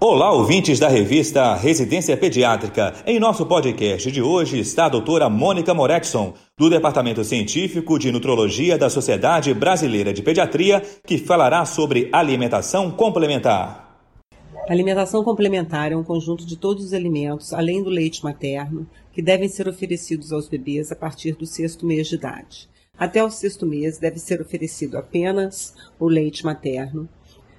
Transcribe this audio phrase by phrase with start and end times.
[0.00, 2.94] Olá, ouvintes da revista Residência Pediátrica.
[3.04, 8.78] Em nosso podcast de hoje está a doutora Mônica Moretson, do Departamento Científico de Nutrologia
[8.78, 14.00] da Sociedade Brasileira de Pediatria, que falará sobre alimentação complementar.
[14.68, 19.48] alimentação complementar é um conjunto de todos os alimentos, além do leite materno, que devem
[19.48, 22.68] ser oferecidos aos bebês a partir do sexto mês de idade.
[22.96, 27.08] Até o sexto mês deve ser oferecido apenas o leite materno,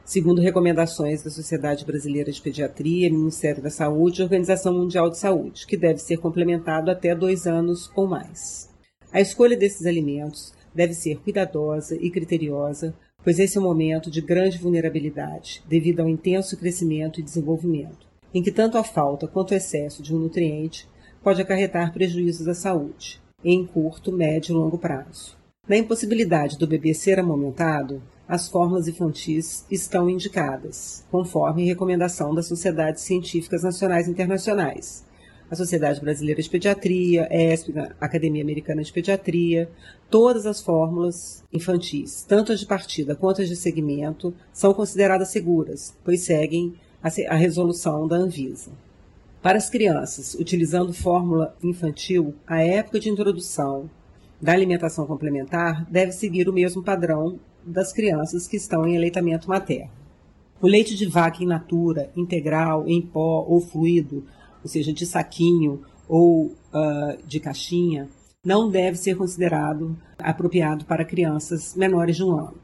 [0.10, 5.68] segundo recomendações da Sociedade Brasileira de Pediatria, Ministério da Saúde e Organização Mundial de Saúde,
[5.68, 8.68] que deve ser complementado até dois anos ou mais.
[9.14, 14.20] A escolha desses alimentos deve ser cuidadosa e criteriosa, pois esse é um momento de
[14.20, 19.56] grande vulnerabilidade, devido ao intenso crescimento e desenvolvimento, em que tanto a falta quanto o
[19.56, 20.90] excesso de um nutriente
[21.24, 25.38] pode acarretar prejuízos à saúde, em curto, médio e longo prazo.
[25.68, 33.02] Na impossibilidade do bebê ser amamentado, as fórmulas infantis estão indicadas, conforme recomendação das Sociedades
[33.02, 35.04] Científicas Nacionais e Internacionais.
[35.50, 39.68] A Sociedade Brasileira de Pediatria, ESP, a Academia Americana de Pediatria,
[40.12, 45.98] todas as fórmulas infantis, tanto as de partida quanto as de segmento, são consideradas seguras,
[46.06, 46.76] pois seguem
[47.28, 48.70] a resolução da Anvisa.
[49.42, 53.90] Para as crianças, utilizando fórmula infantil, a época de introdução
[54.40, 59.92] da alimentação complementar deve seguir o mesmo padrão das crianças que estão em aleitamento materno.
[60.62, 64.26] O leite de vaca in natura, integral, em pó ou fluido,
[64.62, 68.10] ou seja, de saquinho ou uh, de caixinha,
[68.44, 72.58] não deve ser considerado apropriado para crianças menores de um ano.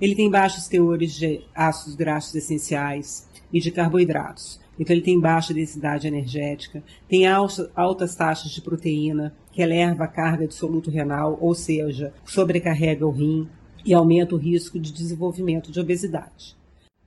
[0.00, 4.60] Ele tem baixos teores de ácidos graxos essenciais e de carboidratos.
[4.78, 10.46] Então, ele tem baixa densidade energética, tem altas taxas de proteína, que eleva a carga
[10.46, 13.48] de soluto renal, ou seja, sobrecarrega o rim,
[13.84, 16.56] e aumenta o risco de desenvolvimento de obesidade.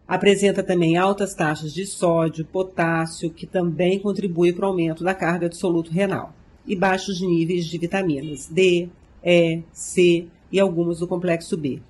[0.07, 5.49] Apresenta também altas taxas de sódio, potássio, que também contribui para o aumento da carga
[5.49, 6.33] de soluto renal,
[6.67, 8.89] e baixos níveis de vitaminas D,
[9.23, 11.81] E, C e algumas do complexo B,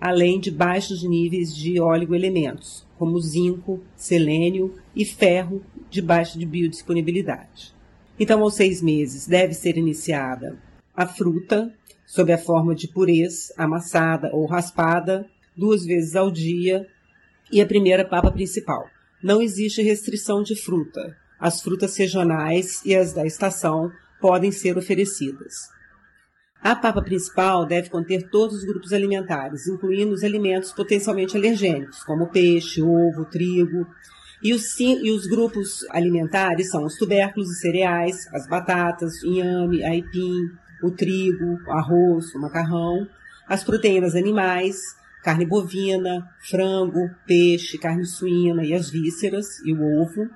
[0.00, 7.72] além de baixos níveis de oligoelementos, como zinco, selênio e ferro de baixa de biodisponibilidade.
[8.18, 10.58] Então, aos seis meses, deve ser iniciada
[10.94, 11.72] a fruta,
[12.10, 15.24] sob a forma de purês, amassada ou raspada,
[15.56, 16.84] duas vezes ao dia,
[17.52, 18.84] e a primeira papa principal.
[19.22, 21.16] Não existe restrição de fruta.
[21.38, 25.54] As frutas regionais e as da estação podem ser oferecidas.
[26.60, 32.28] A papa principal deve conter todos os grupos alimentares, incluindo os alimentos potencialmente alergênicos, como
[32.28, 33.86] peixe, ovo, trigo.
[34.42, 40.50] E os, e os grupos alimentares são os tubérculos e cereais, as batatas, inhame, aipim,
[40.82, 43.06] o trigo, o arroz, o macarrão,
[43.46, 44.76] as proteínas animais,
[45.22, 50.28] carne bovina, frango, peixe, carne suína e as vísceras e o ovo,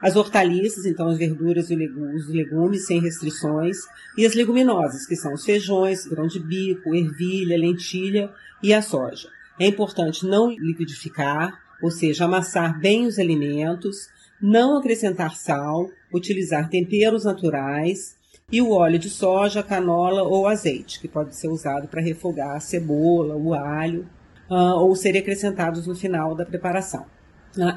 [0.00, 3.78] as hortaliças, então as verduras e os legumes sem restrições,
[4.18, 8.32] e as leguminosas, que são os feijões, grão de bico, ervilha, lentilha
[8.62, 9.28] e a soja.
[9.60, 14.08] É importante não liquidificar, ou seja, amassar bem os alimentos,
[14.40, 18.16] não acrescentar sal, utilizar temperos naturais
[18.52, 22.60] e o óleo de soja, canola ou azeite, que pode ser usado para refogar a
[22.60, 24.06] cebola, o alho,
[24.50, 27.06] uh, ou serem acrescentados no final da preparação.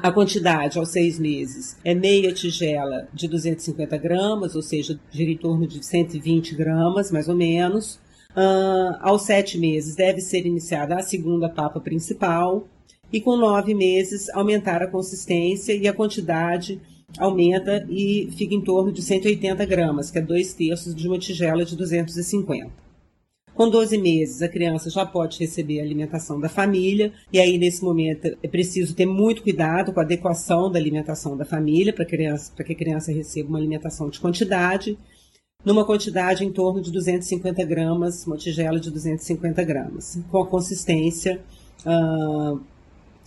[0.02, 5.36] A quantidade aos seis meses é meia tigela de 250 gramas, ou seja, gira em
[5.36, 7.96] torno de 120 gramas, mais ou menos.
[8.30, 12.66] Uh, aos sete meses deve ser iniciada a segunda papa principal
[13.10, 16.80] e com nove meses aumentar a consistência e a quantidade
[17.18, 21.64] aumenta e fica em torno de 180 gramas, que é dois terços de uma tigela
[21.64, 22.86] de 250.
[23.56, 27.82] Com 12 meses, a criança já pode receber a alimentação da família, e aí, nesse
[27.82, 32.72] momento, é preciso ter muito cuidado com a adequação da alimentação da família para que
[32.72, 34.98] a criança receba uma alimentação de quantidade,
[35.64, 41.40] numa quantidade em torno de 250 gramas, uma tigela de 250 gramas, com a consistência
[41.86, 42.60] uh,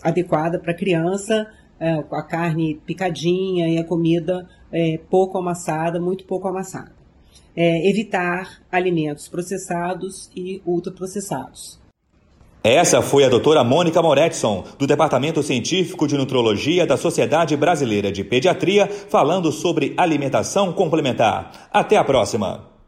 [0.04, 6.26] adequada para a criança, é, a carne picadinha e a comida é, pouco amassada, muito
[6.26, 6.92] pouco amassada.
[7.56, 11.80] É, evitar alimentos processados e ultraprocessados.
[12.62, 18.22] Essa foi a doutora Mônica Moretson, do Departamento Científico de Nutrologia da Sociedade Brasileira de
[18.22, 21.70] Pediatria, falando sobre alimentação complementar.
[21.72, 22.70] Até a próxima!